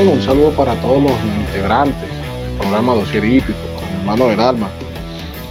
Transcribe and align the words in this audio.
Un 0.00 0.22
saludo 0.22 0.52
para 0.52 0.80
todos 0.80 1.02
los 1.02 1.12
integrantes 1.24 2.08
del 2.08 2.56
programa 2.56 2.94
Dosier 2.94 3.24
Hípico, 3.24 3.58
con 3.74 3.84
mi 3.90 3.98
hermano 3.98 4.28
del 4.28 4.38
alma, 4.38 4.70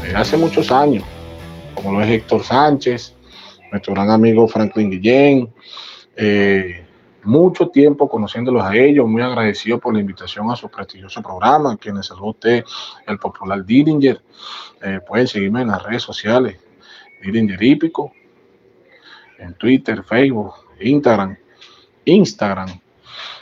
de 0.01 0.15
hace 0.15 0.37
muchos 0.37 0.71
años, 0.71 1.03
como 1.75 1.91
lo 1.91 2.01
es 2.01 2.09
Héctor 2.09 2.45
Sánchez, 2.45 3.13
nuestro 3.73 3.93
gran 3.93 4.09
amigo 4.09 4.47
Franklin 4.47 4.89
Guillén, 4.89 5.53
eh, 6.15 6.85
mucho 7.23 7.67
tiempo 7.67 8.07
conociéndolos 8.07 8.63
a 8.63 8.73
ellos, 8.73 9.05
muy 9.05 9.21
agradecido 9.21 9.79
por 9.79 9.93
la 9.93 9.99
invitación 9.99 10.49
a 10.49 10.55
su 10.55 10.69
prestigioso 10.69 11.21
programa, 11.21 11.75
quienes 11.75 12.05
saludó 12.05 12.27
usted, 12.27 12.63
el 13.05 13.19
popular 13.19 13.65
Dillinger. 13.65 14.21
Eh, 14.81 15.01
pueden 15.05 15.27
seguirme 15.27 15.63
en 15.63 15.67
las 15.67 15.83
redes 15.83 16.03
sociales, 16.03 16.57
Dillinger 17.21 17.61
Hípico, 17.61 18.13
en 19.39 19.55
Twitter, 19.55 20.05
Facebook, 20.05 20.53
Instagram, 20.79 21.35
Instagram. 22.05 22.86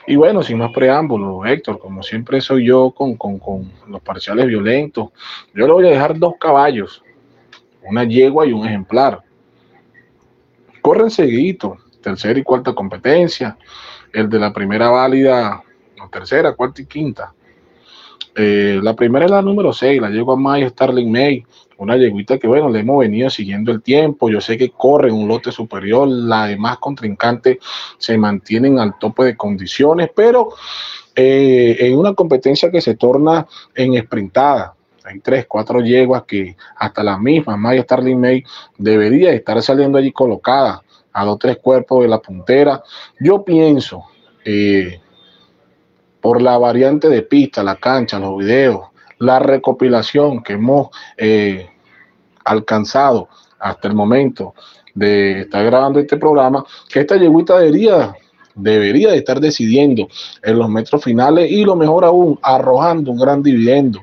Y 0.08 0.16
bueno, 0.16 0.44
sin 0.44 0.60
más 0.60 0.72
preámbulos, 0.72 1.48
Héctor, 1.48 1.80
como 1.80 2.04
siempre 2.04 2.40
soy 2.40 2.66
yo 2.66 2.92
con, 2.92 3.16
con 3.16 3.72
los 3.88 4.02
parciales 4.02 4.46
violentos, 4.46 5.10
yo 5.54 5.66
le 5.66 5.74
voy 5.74 5.88
a 5.88 5.92
dejar 5.92 6.18
dos 6.18 6.36
caballos, 6.40 7.04
una 7.82 8.04
yegua 8.04 8.46
y 8.46 8.54
un 8.54 8.66
ejemplar. 8.66 9.22
Corren 10.82 11.10
seguido, 11.10 11.78
tercera 12.02 12.38
y 12.38 12.44
cuarta 12.44 12.76
competencia, 12.76 13.58
el 14.14 14.30
de 14.30 14.40
la 14.40 14.54
primera 14.54 14.90
válida, 14.90 15.64
tercera, 16.12 16.54
cuarta 16.54 16.82
y 16.82 16.86
quinta. 16.86 17.34
Eh, 18.36 18.80
la 18.84 18.96
primera 18.96 19.26
es 19.26 19.32
la 19.32 19.42
número 19.42 19.72
6, 19.72 20.02
la 20.02 20.10
yegua 20.10 20.36
May 20.36 20.68
Starling 20.70 21.12
May, 21.12 21.46
una 21.78 21.98
yeguita 21.98 22.38
que, 22.38 22.48
bueno, 22.48 22.70
le 22.70 22.80
hemos 22.80 23.00
venido 23.00 23.30
siguiendo 23.30 23.72
el 23.72 23.82
tiempo. 23.82 24.30
Yo 24.30 24.42
sé 24.42 24.58
que 24.58 24.72
corre 24.72 25.12
un 25.12 25.28
lote 25.28 25.52
superior, 25.52 26.08
la 26.08 26.48
demás 26.48 26.78
contrincante 26.80 27.60
se 27.98 28.18
mantienen 28.18 28.80
al 28.80 28.98
tope 29.00 29.24
de 29.24 29.38
condiciones, 29.38 30.10
pero 30.16 30.50
eh, 31.16 31.78
en 31.80 31.98
una 31.98 32.14
competencia 32.14 32.70
que 32.70 32.82
se 32.82 32.96
torna 32.96 33.48
en 33.74 33.98
sprintada. 34.04 34.74
Hay 35.06 35.20
tres, 35.20 35.46
cuatro 35.48 35.82
yeguas 35.82 36.24
que 36.24 36.58
hasta 36.78 37.04
la 37.04 37.18
misma 37.18 37.56
Maya 37.56 37.84
Starling 37.84 38.20
May 38.20 38.44
debería 38.78 39.32
estar 39.32 39.62
saliendo 39.62 39.98
allí 39.98 40.12
colocada 40.12 40.82
a 41.14 41.24
los 41.24 41.38
tres 41.40 41.58
cuerpos 41.58 42.02
de 42.02 42.10
la 42.10 42.20
puntera. 42.20 42.84
Yo 43.20 43.46
pienso, 43.46 44.04
eh, 44.44 45.00
por 46.26 46.42
la 46.42 46.58
variante 46.58 47.08
de 47.08 47.22
pista, 47.22 47.62
la 47.62 47.76
cancha, 47.76 48.18
los 48.18 48.40
videos, 48.40 48.88
la 49.20 49.38
recopilación 49.38 50.42
que 50.42 50.54
hemos 50.54 50.88
eh, 51.18 51.70
alcanzado 52.44 53.30
hasta 53.60 53.88
el 53.88 53.94
momento 53.94 54.56
de 54.96 55.42
estar 55.42 55.64
grabando 55.64 56.00
este 56.00 56.18
programa, 56.18 56.66
que 56.90 57.02
esta 57.02 57.16
yeguita 57.16 57.60
debería, 57.60 58.16
debería 58.56 59.12
de 59.12 59.18
estar 59.18 59.40
decidiendo 59.40 60.08
en 60.42 60.58
los 60.58 60.68
metros 60.68 61.04
finales 61.04 61.52
y 61.52 61.64
lo 61.64 61.76
mejor 61.76 62.04
aún, 62.04 62.40
arrojando 62.42 63.12
un 63.12 63.20
gran 63.20 63.44
dividendo. 63.44 64.00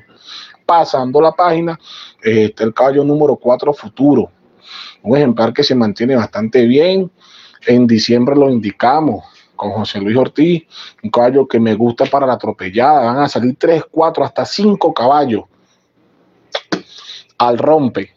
Pasando 0.65 1.19
la 1.19 1.33
página, 1.33 1.77
está 2.21 2.63
el 2.63 2.73
caballo 2.73 3.03
número 3.03 3.35
4 3.35 3.73
futuro, 3.73 4.31
un 5.01 5.17
ejemplar 5.17 5.51
que 5.51 5.61
se 5.65 5.75
mantiene 5.75 6.15
bastante 6.15 6.65
bien. 6.67 7.11
En 7.67 7.85
diciembre 7.85 8.33
lo 8.33 8.49
indicamos 8.49 9.25
con 9.55 9.71
José 9.71 9.99
Luis 9.99 10.17
Ortiz, 10.17 10.63
un 11.03 11.09
caballo 11.09 11.47
que 11.47 11.59
me 11.59 11.75
gusta 11.75 12.05
para 12.05 12.25
la 12.25 12.33
atropellada. 12.33 13.01
Van 13.01 13.19
a 13.19 13.29
salir 13.29 13.55
3, 13.57 13.83
4, 13.89 14.23
hasta 14.23 14.45
5 14.45 14.93
caballos 14.93 15.43
al 17.37 17.57
rompe. 17.57 18.11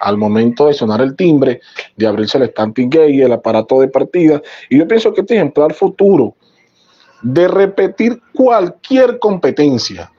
Al 0.00 0.16
momento 0.16 0.66
de 0.66 0.74
sonar 0.74 1.00
el 1.00 1.14
timbre, 1.14 1.60
de 1.96 2.06
abrirse 2.06 2.36
el 2.38 2.50
stamping 2.50 2.90
gate 2.90 3.22
el 3.22 3.32
aparato 3.32 3.80
de 3.80 3.88
partida. 3.88 4.42
Y 4.68 4.78
yo 4.78 4.88
pienso 4.88 5.12
que 5.12 5.20
este 5.20 5.36
ejemplar 5.36 5.72
futuro 5.74 6.34
de 7.22 7.46
repetir 7.46 8.20
cualquier 8.34 9.20
competencia 9.20 10.10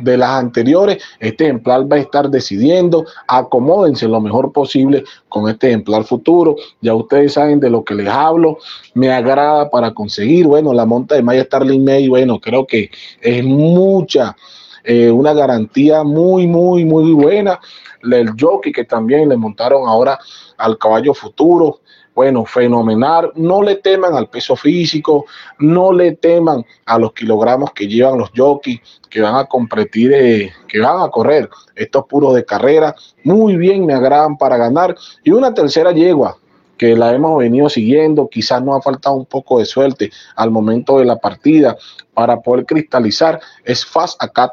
de 0.00 0.16
las 0.16 0.30
anteriores, 0.30 1.02
este 1.20 1.44
ejemplar 1.44 1.90
va 1.90 1.96
a 1.96 2.00
estar 2.00 2.28
decidiendo, 2.28 3.04
acomódense 3.28 4.08
lo 4.08 4.20
mejor 4.20 4.52
posible 4.52 5.04
con 5.28 5.48
este 5.48 5.68
ejemplar 5.68 6.04
futuro, 6.04 6.56
ya 6.80 6.94
ustedes 6.94 7.34
saben 7.34 7.60
de 7.60 7.70
lo 7.70 7.84
que 7.84 7.94
les 7.94 8.08
hablo, 8.08 8.58
me 8.94 9.12
agrada 9.12 9.70
para 9.70 9.92
conseguir, 9.92 10.46
bueno, 10.46 10.72
la 10.72 10.86
monta 10.86 11.14
de 11.14 11.22
Maya 11.22 11.44
Starling 11.44 11.84
May, 11.84 12.08
bueno, 12.08 12.40
creo 12.40 12.66
que 12.66 12.90
es 13.20 13.44
mucha, 13.44 14.36
eh, 14.82 15.10
una 15.10 15.32
garantía 15.32 16.04
muy, 16.04 16.46
muy, 16.46 16.84
muy 16.84 17.12
buena, 17.12 17.60
el 18.02 18.32
jockey 18.38 18.72
que 18.72 18.84
también 18.84 19.28
le 19.28 19.36
montaron 19.36 19.88
ahora 19.88 20.18
al 20.58 20.76
caballo 20.78 21.14
futuro, 21.14 21.80
bueno, 22.14 22.44
fenomenal. 22.44 23.32
No 23.34 23.62
le 23.62 23.76
teman 23.76 24.14
al 24.14 24.28
peso 24.28 24.54
físico, 24.56 25.26
no 25.58 25.92
le 25.92 26.12
teman 26.12 26.64
a 26.86 26.98
los 26.98 27.12
kilogramos 27.12 27.72
que 27.72 27.88
llevan 27.88 28.18
los 28.18 28.30
jockeys, 28.34 28.80
que 29.10 29.20
van 29.20 29.36
a 29.36 29.46
competir, 29.46 30.12
eh, 30.12 30.52
que 30.68 30.80
van 30.80 31.00
a 31.00 31.08
correr 31.08 31.48
estos 31.74 32.04
puros 32.06 32.34
de 32.34 32.44
carrera. 32.44 32.94
Muy 33.24 33.56
bien, 33.56 33.84
me 33.84 33.94
agradan 33.94 34.36
para 34.36 34.56
ganar. 34.56 34.96
Y 35.22 35.30
una 35.30 35.52
tercera 35.52 35.92
yegua 35.92 36.38
que 36.76 36.96
la 36.96 37.14
hemos 37.14 37.38
venido 37.38 37.68
siguiendo, 37.68 38.28
quizás 38.28 38.62
nos 38.62 38.76
ha 38.76 38.82
faltado 38.82 39.16
un 39.16 39.26
poco 39.26 39.58
de 39.58 39.64
suerte 39.64 40.10
al 40.36 40.50
momento 40.50 40.98
de 40.98 41.04
la 41.04 41.16
partida 41.16 41.76
para 42.12 42.40
poder 42.40 42.66
cristalizar, 42.66 43.40
es 43.64 43.84
Fast 43.84 44.22
Acat 44.22 44.52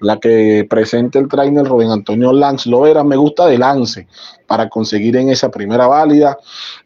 la 0.00 0.18
que 0.18 0.66
presenta 0.68 1.18
el 1.18 1.28
trainer 1.28 1.64
Rubén 1.64 1.90
Antonio 1.90 2.32
Lance 2.32 2.68
Loera, 2.68 3.04
me 3.04 3.16
gusta 3.16 3.46
de 3.46 3.58
Lance 3.58 4.06
para 4.46 4.68
conseguir 4.68 5.16
en 5.16 5.30
esa 5.30 5.50
primera 5.50 5.86
válida. 5.86 6.38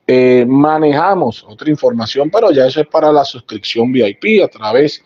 Eh, 0.06 0.44
manejamos 0.46 1.44
otra 1.48 1.70
información, 1.70 2.30
pero 2.30 2.50
ya 2.50 2.66
eso 2.66 2.80
es 2.80 2.86
para 2.88 3.12
la 3.12 3.24
suscripción 3.24 3.92
VIP 3.92 4.42
a 4.44 4.48
través 4.48 5.02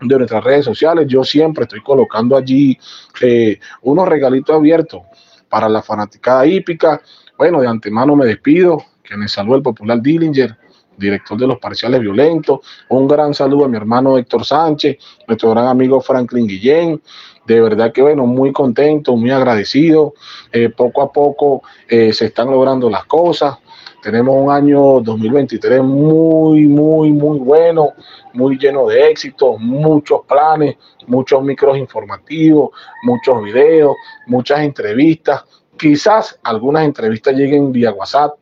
de 0.00 0.18
nuestras 0.18 0.44
redes 0.44 0.64
sociales. 0.66 1.06
Yo 1.08 1.24
siempre 1.24 1.64
estoy 1.64 1.82
colocando 1.82 2.36
allí 2.36 2.78
eh, 3.20 3.58
unos 3.82 4.06
regalitos 4.06 4.54
abiertos 4.54 5.02
para 5.48 5.68
la 5.68 5.82
fanaticada 5.82 6.46
hípica. 6.46 7.00
Bueno, 7.38 7.60
de 7.60 7.68
antemano 7.68 8.14
me 8.16 8.26
despido, 8.26 8.84
que 9.02 9.16
me 9.16 9.28
saludó 9.28 9.56
el 9.56 9.62
popular 9.62 10.00
Dillinger 10.00 10.56
director 10.96 11.38
de 11.38 11.46
los 11.46 11.58
parciales 11.58 12.00
violentos. 12.00 12.60
Un 12.88 13.08
gran 13.08 13.34
saludo 13.34 13.64
a 13.64 13.68
mi 13.68 13.76
hermano 13.76 14.18
Héctor 14.18 14.44
Sánchez, 14.44 14.98
nuestro 15.26 15.50
gran 15.50 15.66
amigo 15.66 16.00
Franklin 16.00 16.46
Guillén. 16.46 17.00
De 17.46 17.60
verdad 17.60 17.92
que 17.92 18.02
bueno, 18.02 18.26
muy 18.26 18.52
contento, 18.52 19.16
muy 19.16 19.30
agradecido. 19.30 20.14
Eh, 20.52 20.70
poco 20.70 21.02
a 21.02 21.12
poco 21.12 21.62
eh, 21.88 22.12
se 22.12 22.26
están 22.26 22.50
logrando 22.50 22.88
las 22.88 23.04
cosas. 23.04 23.58
Tenemos 24.04 24.36
un 24.36 24.50
año 24.50 25.00
2023 25.00 25.82
muy, 25.82 26.66
muy, 26.66 27.10
muy 27.10 27.38
bueno, 27.38 27.94
muy 28.34 28.58
lleno 28.58 28.86
de 28.86 29.08
éxitos, 29.08 29.58
muchos 29.58 30.20
planes, 30.28 30.76
muchos 31.06 31.42
micros 31.42 31.78
informativos, 31.78 32.68
muchos 33.02 33.42
videos, 33.42 33.96
muchas 34.26 34.60
entrevistas. 34.60 35.44
Quizás 35.78 36.38
algunas 36.42 36.84
entrevistas 36.84 37.34
lleguen 37.34 37.72
vía 37.72 37.92
WhatsApp, 37.92 38.34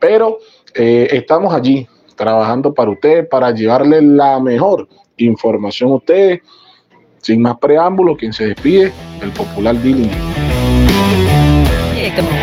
pero 0.00 0.38
eh, 0.74 1.08
estamos 1.12 1.54
allí 1.54 1.86
trabajando 2.16 2.72
para 2.72 2.90
ustedes, 2.90 3.28
para 3.28 3.50
llevarle 3.50 4.00
la 4.02 4.40
mejor 4.40 4.88
información 5.16 5.90
a 5.92 5.96
ustedes. 5.96 6.40
Sin 7.20 7.42
más 7.42 7.58
preámbulos, 7.58 8.16
quien 8.18 8.32
se 8.32 8.46
despide, 8.48 8.92
el 9.22 9.30
popular 9.30 9.76
Dealing. 9.76 10.10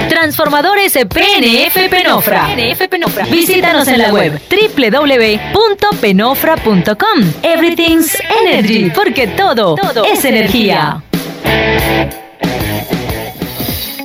Transformadores 0.10 0.94
PNF 0.94 1.90
Penofra. 1.90 2.48
PNF 2.48 2.88
Penofra. 2.90 3.26
Visítanos 3.26 3.88
en 3.88 4.00
la 4.00 4.12
web 4.12 4.42
www.penofra.com. 4.50 7.34
Everything's 7.44 8.18
Energy, 8.44 8.90
porque 8.90 9.28
todo, 9.28 9.76
todo 9.76 10.04
es 10.06 10.26
energía 10.26 11.04